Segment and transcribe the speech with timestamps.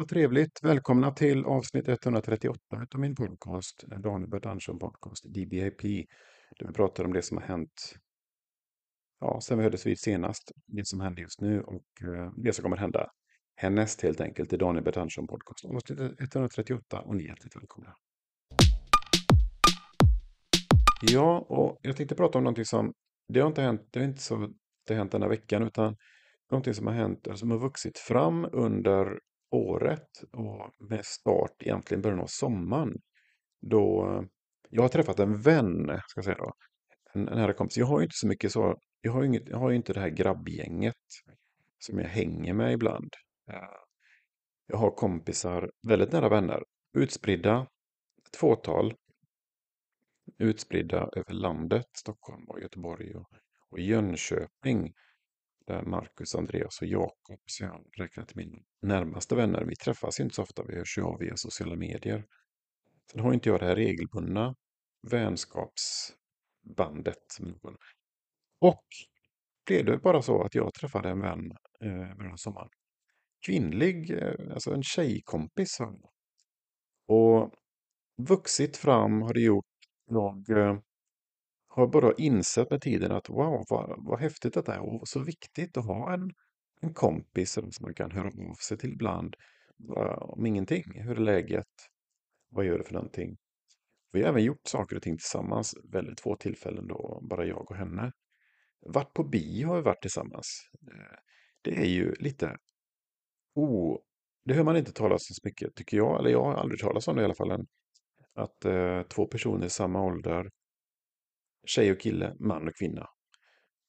[0.00, 0.62] vad trevligt.
[0.62, 2.58] Välkomna till avsnitt 138
[2.94, 5.82] av min podcast, eh, Daniel Bert Andersson Podcast, DBAP.
[6.58, 7.98] Där vi pratar om det som har hänt
[9.20, 12.62] ja, sen vi hördes vid senast, det som händer just nu och eh, det som
[12.62, 13.10] kommer hända
[13.56, 15.64] härnäst helt enkelt i Daniel Bert Andersson Podcast.
[15.64, 17.94] Avsnitt 138 och ni är hjärtligt välkomna.
[21.02, 22.92] Ja, och jag tänkte prata om någonting som,
[23.28, 24.36] det har inte hänt, det är inte så
[24.86, 25.96] det har hänt denna veckan, utan
[26.50, 29.18] någonting som har hänt, som har vuxit fram under
[29.50, 33.00] året och med start egentligen början av sommaren.
[33.60, 34.24] Då
[34.70, 36.52] jag har träffat en vän, ska jag säga då,
[37.14, 37.76] en, en nära kompis.
[37.76, 39.92] Jag har ju inte så mycket så, jag har ju, inget, jag har ju inte
[39.92, 40.94] det här grabbgänget
[41.78, 43.10] som jag hänger med ibland.
[44.66, 46.62] Jag har kompisar, väldigt nära vänner,
[46.98, 47.66] utspridda,
[48.28, 48.94] ett fåtal,
[50.38, 53.28] utspridda över landet, Stockholm och Göteborg och,
[53.70, 54.92] och Jönköping
[55.70, 59.64] där Marcus, Andreas och Jakob, så jag räknar till mina närmaste vänner.
[59.64, 62.26] Vi träffas inte så ofta, vi hörs ju av via sociala medier.
[63.12, 64.54] Sen har inte jag det här regelbundna
[65.10, 67.38] vänskapsbandet.
[68.60, 68.84] Och
[69.66, 72.70] blev det bara så att jag träffade en vän eh, den här sommaren.
[73.46, 75.78] Kvinnlig, eh, alltså en tjejkompis.
[77.06, 77.54] Och
[78.28, 79.66] vuxit fram har det gjort.
[80.06, 80.78] Jag eh,
[81.70, 85.76] har bara insett med tiden att wow, vad, vad häftigt detta är och så viktigt
[85.76, 86.30] att ha en,
[86.80, 89.36] en kompis som man kan höra av sig till ibland.
[90.20, 91.66] Om ingenting, hur är läget?
[92.50, 93.36] Vad gör du för någonting?
[94.12, 97.76] Vi har även gjort saker och ting tillsammans, väldigt få tillfällen då, bara jag och
[97.76, 98.12] henne.
[98.80, 100.70] Vart på bio har vi varit tillsammans.
[100.92, 101.18] Eh,
[101.62, 102.56] det är ju lite
[103.54, 103.98] oh,
[104.44, 107.08] det hör man inte talas om så mycket, tycker jag, eller jag har aldrig talat
[107.08, 107.66] om det i alla fall, än,
[108.34, 110.50] att eh, två personer i samma ålder
[111.66, 113.08] tjej och kille, man och kvinna.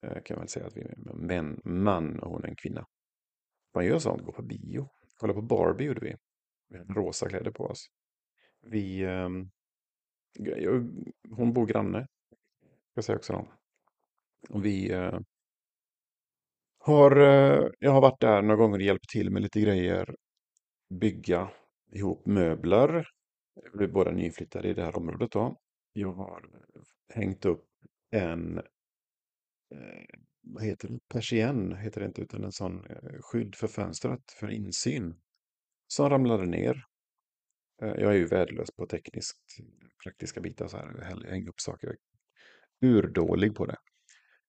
[0.05, 2.85] Eh, kan väl säga att vi är män, man och hon är en kvinna.
[3.75, 4.89] Man gör sånt, går på bio.
[5.17, 6.15] Kolla på Barbie gjorde vi.
[6.69, 7.87] Vi hade rosa kläder på oss.
[8.61, 9.01] Vi...
[9.01, 9.29] Eh,
[11.29, 12.07] hon bor granne.
[12.91, 13.47] Ska säga också då.
[14.49, 15.19] Och vi eh,
[16.77, 17.17] har...
[17.17, 20.15] Eh, jag har varit där några gånger och hjälpt till med lite grejer.
[20.89, 21.51] Bygga
[21.91, 23.07] ihop möbler.
[23.73, 25.57] Vi är båda nyinflyttade i det här området då.
[25.93, 26.49] Jag har
[27.13, 27.65] hängt upp
[28.11, 33.67] en, eh, vad heter det, persienn heter det inte, utan en sån eh, skydd för
[33.67, 35.15] fönstret för insyn.
[35.87, 36.85] Som ramlade ner.
[37.81, 39.57] Eh, jag är ju värdelös på tekniskt,
[40.03, 41.97] praktiska bitar så här, hänga upp saker.
[42.81, 43.77] Urdålig på det.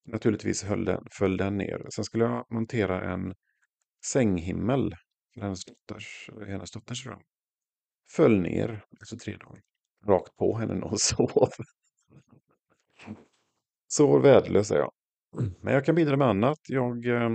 [0.04, 1.86] Naturligtvis höll den, föll den ner.
[1.94, 3.34] Sen skulle jag montera en
[4.06, 4.94] sänghimmel
[5.34, 7.22] för hennes dotters, hennes dotters rum.
[8.10, 9.62] Föll ner efter tre dagar
[10.06, 11.48] rakt på henne när hon sov.
[13.94, 14.92] Så värdelös är jag.
[15.60, 16.58] Men jag kan bidra med annat.
[16.68, 17.30] Jag, eh,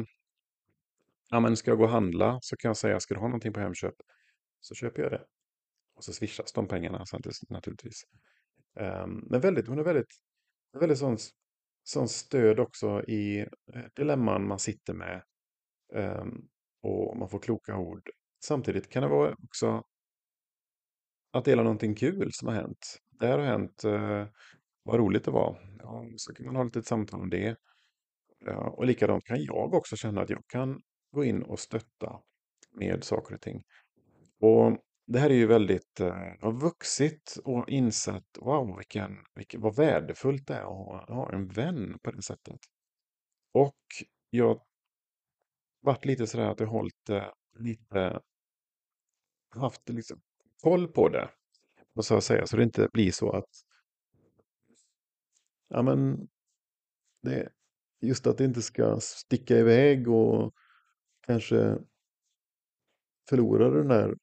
[1.30, 3.54] ja, men ska jag gå och handla så kan jag säga, ska du ha någonting
[3.54, 3.94] på Hemköp?
[4.60, 5.26] Så köper jag det.
[5.96, 7.06] Och så swishas de pengarna
[7.50, 8.04] naturligtvis.
[8.80, 10.14] Um, men väldigt, hon är väldigt,
[10.80, 11.18] väldigt sån,
[11.84, 13.40] sån stöd också i
[13.74, 15.24] eh, dilemman man sitter med.
[15.94, 16.48] Um,
[16.82, 18.10] och man får kloka ord.
[18.44, 19.84] Samtidigt kan det vara också
[21.32, 22.98] att dela någonting kul som har hänt.
[23.20, 24.28] Det här har hänt, eh,
[24.88, 25.78] vad roligt det var.
[25.80, 27.56] Ja, så kan man ha lite samtal om det.
[28.46, 30.82] Ja, och likadant kan jag också känna att jag kan
[31.12, 32.22] gå in och stötta
[32.72, 33.64] med saker och ting.
[34.40, 34.78] Och
[35.08, 40.48] det här är ju väldigt, eh, har vuxit och insett, wow, vilken, vilken, vad värdefullt
[40.48, 42.60] det är att ha en vän på det sättet.
[43.54, 43.78] Och
[44.30, 44.62] jag
[45.82, 48.22] varit lite sådär att jag hållit eh, lite,
[49.56, 50.22] haft liksom
[50.64, 51.30] koll på det.
[51.96, 53.67] Och så att säga, så det inte blir så att
[55.70, 56.28] ja men
[57.24, 57.50] det,
[58.02, 60.54] just att det inte ska sticka iväg och
[61.28, 61.78] kanske
[63.30, 64.16] förlora den där,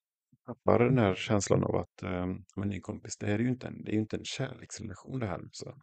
[0.47, 2.26] tappar den här känslan av att eh,
[2.56, 5.19] men ny kompis, det här är ju inte en, det är ju inte en kärleksrelation
[5.19, 5.41] det här.
[5.52, 5.75] Så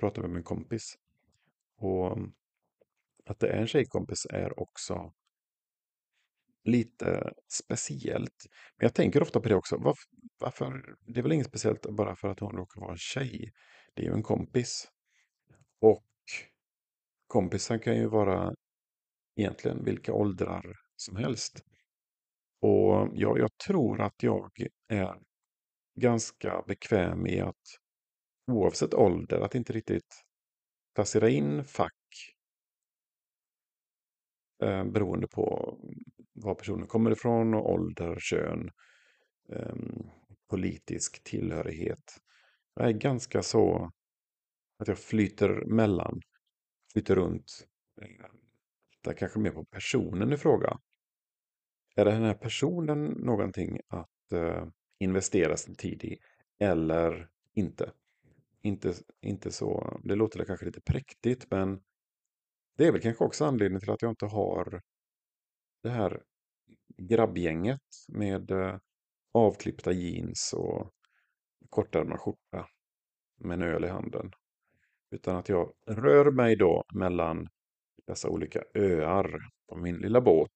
[0.00, 0.98] pratar vi med en kompis.
[1.76, 2.18] Och
[3.26, 5.12] att det är en tjejkompis är också
[6.64, 8.46] lite speciellt.
[8.76, 9.76] Men jag tänker ofta på det också.
[9.76, 10.04] Varför,
[10.38, 10.96] varför?
[11.06, 13.52] Det är väl inget speciellt bara för att hon råkar vara en tjej.
[13.94, 14.88] Det är ju en kompis.
[15.80, 16.04] Och
[17.26, 18.54] kompisar kan ju vara
[19.36, 21.64] egentligen vilka åldrar som helst.
[22.60, 24.50] Och jag, jag tror att jag
[24.88, 25.20] är
[25.94, 27.78] ganska bekväm i att
[28.46, 30.24] oavsett ålder, att inte riktigt
[30.94, 31.92] placera in fack
[34.62, 35.76] eh, beroende på
[36.32, 38.70] var personen kommer ifrån, och ålder, kön,
[39.52, 39.74] eh,
[40.50, 42.20] politisk tillhörighet.
[42.74, 43.90] Jag är ganska så
[44.80, 46.20] att jag flyter mellan,
[46.92, 47.66] flyter runt.
[48.02, 48.26] Eh,
[49.02, 50.78] där kanske mer på personen i fråga.
[51.96, 54.66] är den här personen någonting att eh,
[54.98, 56.18] investera sin tid i
[56.58, 57.92] eller inte?
[58.62, 61.80] Inte, inte så, det låter kanske lite präktigt, men
[62.76, 64.82] det är väl kanske också anledningen till att jag inte har
[65.82, 66.22] det här
[66.96, 68.78] grabbgänget med eh,
[69.32, 70.92] avklippta jeans och
[71.70, 72.68] kortärmad skjorta
[73.36, 74.32] med en öl i handen.
[75.10, 77.48] Utan att jag rör mig då mellan
[78.06, 80.50] dessa olika öar på min lilla båt.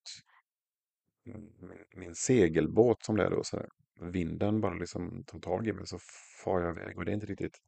[1.27, 3.45] Mm, min, min segelbåt som det är då.
[3.45, 3.63] Så
[4.01, 5.99] vinden bara liksom tar tag i mig så
[6.45, 6.99] far jag iväg.
[6.99, 7.59] Och det är inte riktigt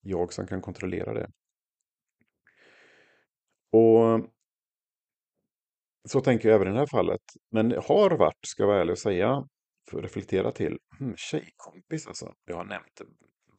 [0.00, 1.30] jag som kan kontrollera det.
[3.72, 4.30] Och
[6.08, 7.22] så tänker jag även i det här fallet.
[7.50, 9.48] Men har varit, ska jag vara ärlig och säga,
[9.90, 12.34] för att reflektera till, hmm, tjejkompis alltså.
[12.44, 13.04] Jag har nämnt det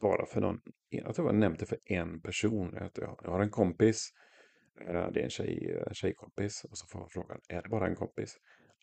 [0.01, 2.77] bara för någon, jag tror jag har nämnt det för en person.
[2.95, 4.13] Jag har en kompis,
[4.81, 7.87] eh, det är en tjej, eh, tjejkompis, och så får man frågan, är det bara
[7.87, 8.37] en kompis?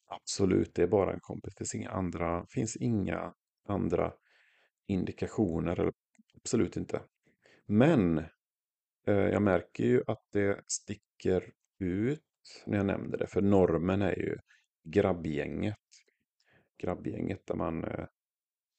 [0.06, 1.55] Absolut, det är bara en kompis.
[1.55, 3.35] Det finns inga andra, finns inga
[3.69, 4.12] andra
[4.87, 5.93] indikationer, eller
[6.37, 7.00] absolut inte.
[7.67, 8.19] Men
[9.06, 12.23] eh, jag märker ju att det sticker ut
[12.67, 13.26] när jag nämner det.
[13.26, 14.37] För normen är ju
[14.85, 15.76] grabbgänget.
[16.79, 18.05] Grabbgänget där man eh,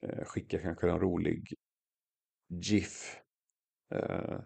[0.03, 1.53] eh skickar kanske en rolig
[2.50, 3.19] GIF
[3.92, 4.40] eh,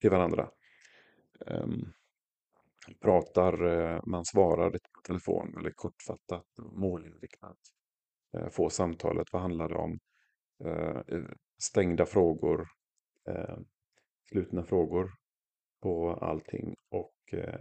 [0.00, 0.50] till varandra.
[1.46, 1.92] Um,
[3.00, 7.58] pratar, eh, man svarar lite på telefon eller kortfattat, målinriktat.
[8.36, 9.98] Eh, får samtalet, vad handlar det om?
[10.64, 11.24] Eh, eh,
[11.58, 12.68] stängda frågor,
[13.28, 13.58] eh,
[14.30, 15.10] slutna frågor
[15.82, 17.14] på allting och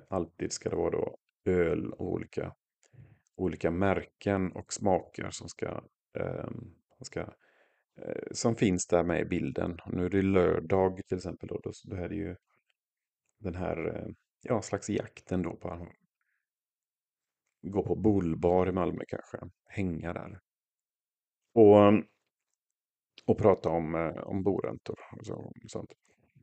[0.09, 2.55] alltid ska det vara då öl och olika,
[3.35, 5.83] olika märken och smaker som ska,
[6.19, 7.25] ehm, ska
[7.97, 9.77] Eh, som finns där med i bilden.
[9.85, 12.35] Nu är det lördag till exempel då, då, då är det ju
[13.39, 15.87] den här eh, ja, slags jakten då på att
[17.61, 20.39] gå på bullbar i Malmö kanske, hänga där.
[21.53, 22.05] Och, mm,
[23.25, 25.93] och prata om, eh, om boräntor och, så, och sånt.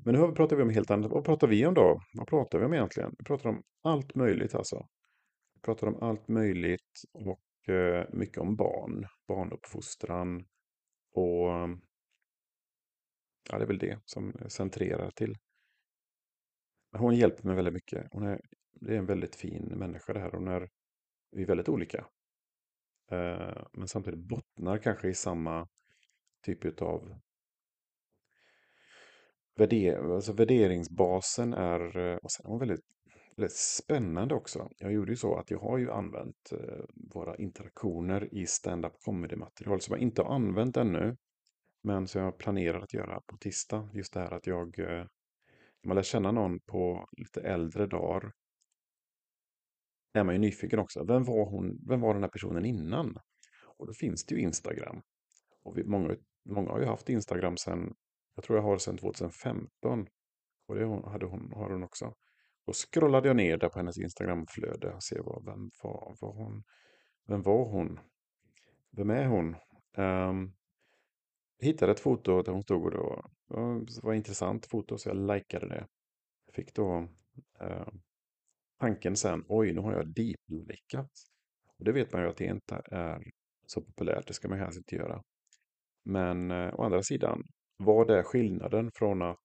[0.05, 1.11] Men nu pratar vi om helt annat.
[1.11, 2.01] Vad pratar vi om då?
[2.15, 3.15] Vad pratar vi om egentligen?
[3.19, 4.87] Vi pratar om allt möjligt alltså.
[5.55, 10.45] Vi pratar om allt möjligt och eh, mycket om barn, barnuppfostran
[11.19, 11.81] och ehm,
[13.51, 15.37] ja, det är väl det som centrerar till.
[16.93, 18.09] Hon hjälper mig väldigt mycket.
[18.11, 18.41] Hon är,
[18.73, 20.31] det är en väldigt fin människa det här.
[20.31, 20.69] Hon är,
[21.31, 22.07] vi är väldigt olika.
[23.11, 25.69] Eh, men samtidigt bottnar kanske i samma
[26.43, 27.21] typ av
[29.57, 32.85] värder, alltså värderingsbasen är, eh, och sen är hon väldigt,
[33.39, 34.71] väldigt spännande också.
[34.79, 39.81] Jag gjorde ju så att jag har ju använt eh, våra interaktioner i stand-up comedy-material
[39.81, 41.17] som jag inte har använt ännu.
[41.83, 43.91] Men som jag planerar att göra på tisdag.
[43.93, 45.07] Just det här att jag, eh,
[45.87, 48.33] man lär känna någon på lite äldre dagar.
[50.13, 51.05] är man ju nyfiken också.
[51.05, 53.19] Vem var, hon, vem var den här personen innan?
[53.79, 55.03] Och då finns det ju Instagram.
[55.63, 57.95] Och vi, många, många har ju haft Instagram sedan
[58.35, 60.07] jag tror jag har sedan 2015.
[60.69, 62.15] Och det hade hon, har hon också.
[62.69, 66.65] Då scrollade jag ner där på hennes Instagramflöde och se vad, vem, var, var hon,
[67.27, 68.01] vem var hon?
[68.91, 69.57] Vem är hon?
[69.97, 70.55] Um,
[71.59, 73.31] jag hittade ett foto där hon stod och då,
[73.87, 75.87] det var ett intressant foto så jag likade det.
[76.47, 77.09] Jag fick då
[77.63, 77.89] uh,
[78.81, 81.11] tanken sen, oj nu har jag deep-likat.
[81.79, 83.23] Och det vet man ju att det inte är
[83.67, 85.23] så populärt, det ska man helst inte göra.
[86.05, 87.43] Men uh, å andra sidan,
[87.77, 89.45] vad är skillnaden från att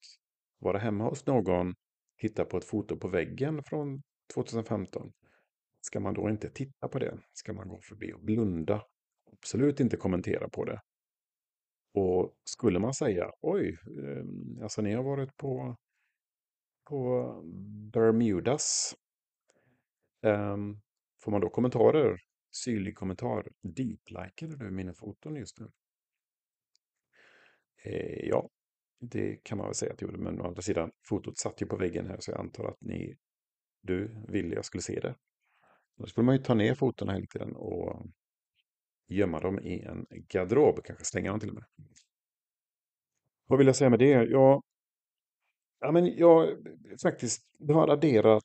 [0.59, 1.73] vara hemma hos någon,
[2.17, 4.01] titta på ett foto på väggen från
[4.33, 5.13] 2015?
[5.81, 7.17] Ska man då inte titta på det?
[7.33, 8.83] Ska man gå förbi och blunda?
[9.31, 10.81] Absolut inte kommentera på det.
[11.93, 15.77] Och skulle man säga, oj, ehm, alltså ni har varit på,
[16.89, 17.33] på
[17.93, 18.95] Bermudas.
[20.21, 20.81] Um,
[21.23, 22.19] får man då kommentarer?
[22.55, 23.47] Syrlig kommentar.
[23.61, 25.71] Deep-likade du mina foton just nu?
[27.83, 28.49] Eh, ja,
[29.09, 30.23] det kan man väl säga att jag gjorde.
[30.23, 33.15] Men å andra sidan, fotot satt ju på väggen här så jag antar att ni,
[33.81, 35.15] du ville jag skulle se det.
[35.97, 38.05] Då skulle man ju ta ner fotona hela tiden och
[39.07, 41.65] gömma dem i en garderob, kanske stänga dem till och med.
[43.47, 44.09] Vad vill jag säga med det?
[44.09, 44.63] Jag,
[45.79, 46.57] ja, men jag
[47.03, 48.43] faktiskt det har adderat,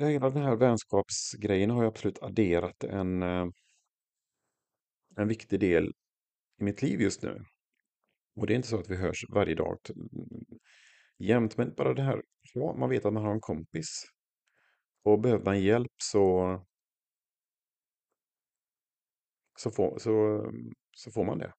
[0.00, 3.46] hela den här vänskapsgrejen har jag absolut adderat en, eh,
[5.16, 5.92] en viktig del
[6.60, 7.44] i mitt liv just nu.
[8.36, 9.78] Och det är inte så att vi hörs varje dag
[11.18, 12.22] jämt, men bara det här,
[12.54, 14.04] ja, man vet att man har en kompis.
[15.02, 16.60] Och behöver man hjälp så,
[19.58, 20.44] så, får, så,
[20.92, 21.52] så får man det.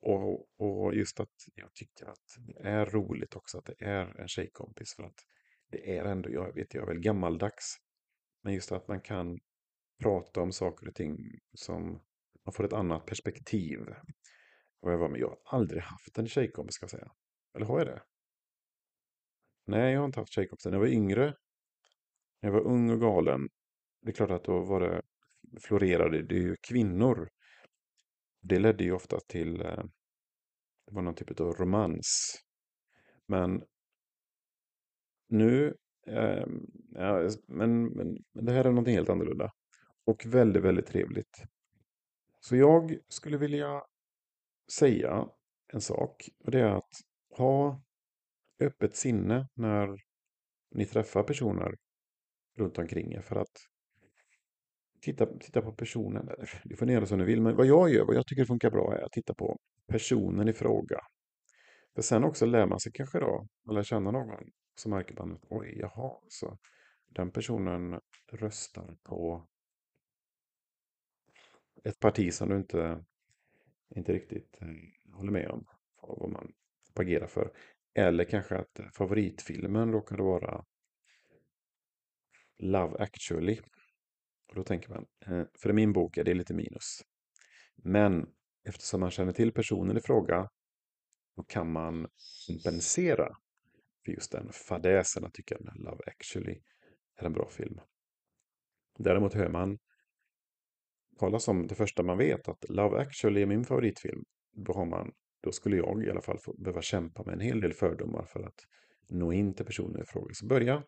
[0.00, 4.28] Och, och just att jag tycker att det är roligt också att det är en
[4.28, 4.94] tjejkompis.
[4.94, 5.20] För att
[5.68, 7.76] det är ändå, jag vet, jag är väl gammaldags.
[8.42, 9.38] Men just att man kan
[10.02, 11.16] prata om saker och ting
[11.52, 12.02] som
[12.44, 13.78] man får ett annat perspektiv.
[14.80, 17.12] Och jag var med, jag har aldrig haft en tjejkompis ska jag säga.
[17.54, 18.02] Eller har jag det?
[19.66, 20.70] Nej, jag har inte haft tjejkompisar.
[20.70, 21.24] När jag var yngre,
[22.40, 23.48] när jag var ung och galen,
[24.02, 25.02] det är klart att då var det,
[25.60, 27.28] florerade det är ju kvinnor.
[28.40, 29.84] Det ledde ju ofta till, eh,
[30.86, 32.34] det var någon typ av romans.
[33.26, 33.62] Men
[35.28, 36.46] nu, eh,
[36.92, 39.52] ja, men, men, men det här är någonting helt annorlunda.
[40.04, 41.42] Och väldigt, väldigt trevligt.
[42.40, 43.82] Så jag skulle vilja
[44.72, 45.28] säga
[45.72, 46.28] en sak.
[46.44, 46.92] Och det är att
[47.36, 47.82] ha
[48.60, 49.96] öppet sinne när
[50.74, 51.74] ni träffar personer
[52.56, 53.20] runt omkring er.
[53.20, 53.66] För att
[55.00, 56.28] titta, titta på personen.
[56.64, 57.42] Det får ni göra som ni vill.
[57.42, 60.52] Men vad jag gör, vad jag tycker funkar bra är att titta på personen i
[60.52, 61.00] fråga.
[61.94, 64.44] För sen också lär man sig kanske då, eller känna någon,
[64.74, 66.58] så märker man att oj, jaha, så
[67.06, 68.00] den personen
[68.32, 69.46] röstar på
[71.84, 73.04] ett parti som du inte,
[73.94, 75.66] inte riktigt eh, håller med om
[76.00, 76.52] vad man
[76.86, 77.52] propagerar för.
[77.94, 80.64] Eller kanske att eh, favoritfilmen råkade vara
[82.58, 83.60] Love actually.
[84.48, 87.04] Och då tänker man, eh, för i min bok är det lite minus.
[87.76, 88.26] Men
[88.64, 90.50] eftersom man känner till personen i fråga
[91.36, 92.08] då kan man
[92.46, 93.36] kompensera
[94.04, 96.60] för just den fadäsen att tycka att Love actually
[97.16, 97.80] är en bra film.
[98.98, 99.78] Däremot hör man
[101.18, 105.12] talas om det första man vet, att Love actually är min favoritfilm, då, har man,
[105.42, 108.42] då skulle jag i alla fall få, behöva kämpa med en hel del fördomar för
[108.42, 108.60] att
[109.08, 110.34] nå in till personen i fråga.
[110.34, 110.82] Så börja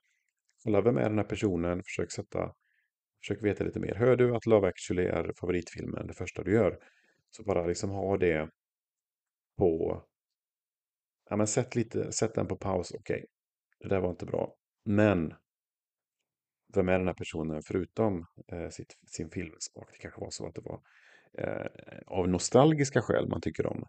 [0.65, 2.55] kolla vem är den här personen, försök sätta,
[3.21, 3.95] försök veta lite mer.
[3.95, 6.79] Hör du att Love actually är favoritfilmen, det första du gör,
[7.31, 8.51] så bara liksom ha det
[9.59, 10.03] på,
[11.31, 13.27] ja men sätt, lite, sätt den på paus, okej, okay.
[13.81, 14.55] det där var inte bra,
[14.85, 15.35] men
[16.75, 19.89] vem är den här personen förutom eh, sitt, sin filmsmak?
[19.93, 20.81] Det kanske var så att det var
[21.39, 21.67] eh,
[22.07, 23.85] av nostalgiska skäl man tycker om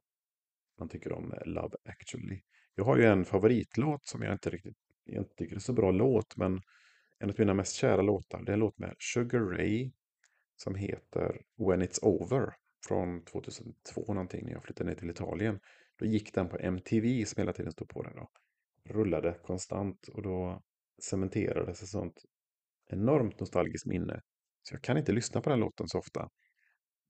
[0.80, 2.42] man tycker om eh, Love actually.
[2.76, 5.92] Jag har ju en favoritlåt som jag inte riktigt jag inte tycker är så bra
[5.92, 6.62] låt, men
[7.20, 9.92] en av mina mest kära låtar, det är en låt med Sugar Ray
[10.56, 12.54] som heter When It's Over
[12.88, 15.60] från 2002 någonting när jag flyttade ner till Italien.
[16.00, 18.30] Då gick den på MTV som hela tiden stod på den då.
[18.90, 20.64] Rullade konstant och då
[21.02, 22.24] cementerades ett sånt
[22.90, 24.22] enormt nostalgiskt minne.
[24.62, 26.30] Så jag kan inte lyssna på den låten så ofta.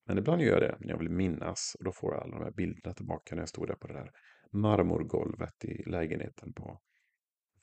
[0.06, 2.44] Men ibland gör jag det när jag vill minnas och då får jag alla de
[2.44, 4.12] här bilderna tillbaka när jag stod där på det där
[4.52, 6.80] marmorgolvet i lägenheten på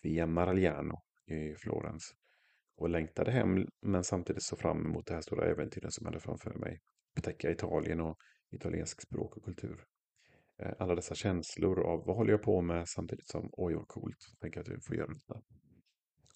[0.02, 2.14] Via Maragliano i Florens
[2.76, 6.20] och längtade hem men samtidigt så fram emot det här stora äventyret som jag hade
[6.20, 6.80] framför mig.
[7.18, 8.16] Upptäcka Italien och
[8.50, 9.84] italiensk språk och kultur.
[10.62, 14.18] Eh, alla dessa känslor av vad håller jag på med samtidigt som oj vad coolt,
[14.40, 15.40] tänker att vi får göra detta.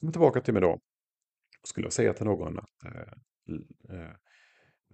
[0.00, 0.80] Kom tillbaka till mig då
[1.64, 4.12] skulle jag säga till någon att eh, eh,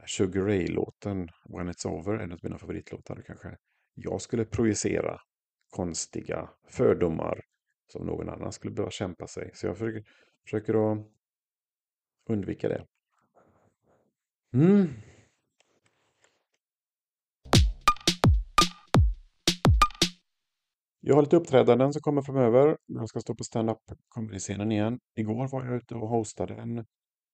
[0.06, 3.22] Sugar Ray-låten When It's Over är en av mina favoritlåtar.
[3.26, 3.56] Kanske
[3.94, 5.20] jag skulle projicera
[5.70, 7.40] konstiga fördomar
[7.92, 9.50] som någon annan skulle behöva kämpa sig.
[9.54, 10.04] Så jag försöker,
[10.44, 11.06] försöker att
[12.28, 12.86] undvika det.
[14.54, 14.88] Mm.
[21.08, 22.78] Jag har lite uppträdanden som kommer framöver.
[22.86, 25.00] Jag ska stå på stand-up comedy-scenen igen.
[25.14, 26.86] Igår var jag ute och hostade en,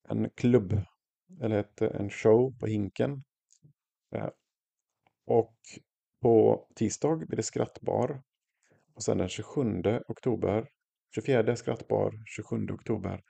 [0.09, 0.81] en klubb,
[1.41, 3.25] eller ett, en show på Hinken.
[4.14, 4.29] Eh,
[5.26, 5.57] och
[6.21, 8.23] på tisdag blir det skrattbar.
[8.95, 10.69] Och sen den 27 oktober,
[11.14, 13.23] 24 skrattbar, 27 oktober,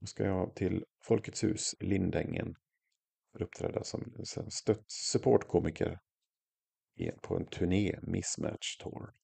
[0.00, 2.54] då ska jag till Folkets hus Lindängen
[3.32, 4.12] för att uppträda som
[4.50, 5.98] stött supportkomiker
[7.22, 9.23] på en turné, Mismatch Tour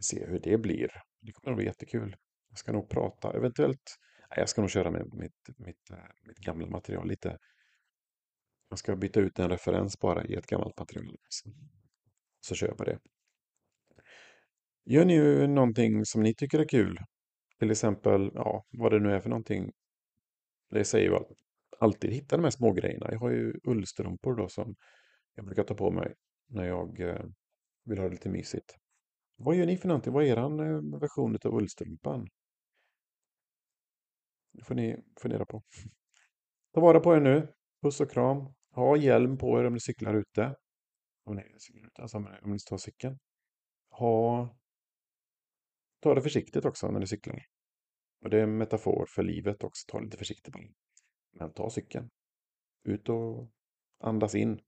[0.00, 0.90] se hur det blir.
[1.20, 2.16] Det kommer att bli jättekul.
[2.48, 3.96] Jag ska nog prata, eventuellt,
[4.30, 7.38] nej, jag ska nog köra med mitt, mitt, eh, mitt gamla material lite.
[8.68, 11.16] Jag ska byta ut en referens bara i ett gammalt material.
[12.40, 12.98] Så kör jag på det.
[14.84, 16.98] Gör ni ju någonting som ni tycker är kul?
[17.58, 19.72] Till exempel, ja, vad det nu är för någonting.
[20.70, 21.18] Det säger ju
[21.80, 23.08] alltid hitta de här små grejerna.
[23.10, 24.76] Jag har ju ullstrumpor då som
[25.34, 26.14] jag brukar ta på mig
[26.48, 27.24] när jag eh,
[27.84, 28.76] vill ha det lite mysigt.
[29.36, 30.12] Vad gör ni för någonting?
[30.12, 32.28] Vad är er eh, version av ullstrumpan?
[34.52, 35.62] Det får ni fundera på.
[36.74, 37.54] Ta vara på er nu.
[37.82, 38.54] Puss och kram.
[38.70, 40.56] Ha hjälm på er om ni cyklar ute.
[41.24, 43.18] Om ni, cyklar ute, alltså om ni tar cykeln.
[43.90, 44.48] Ha...
[46.00, 47.46] Ta det försiktigt också när ni cyklar.
[48.24, 49.84] Och det är en metafor för livet också.
[49.88, 50.54] Ta det lite försiktigt.
[51.32, 52.10] Men ta cykeln.
[52.82, 53.50] Ut och
[53.98, 54.60] andas in.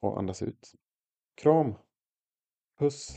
[0.00, 0.72] Och andas ut.
[1.34, 1.74] Kram.
[2.78, 3.14] Puss.